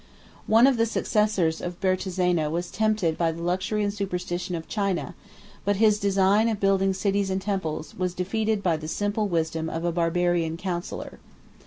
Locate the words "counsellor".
10.57-11.19